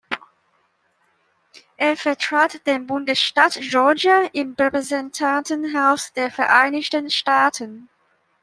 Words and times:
Er 1.77 1.95
vertrat 1.95 2.65
den 2.65 2.87
Bundesstaat 2.87 3.53
Georgia 3.61 4.21
im 4.33 4.55
Repräsentantenhaus 4.59 6.11
der 6.13 6.31
Vereinigten 6.31 7.11
Staaten. 7.11 7.87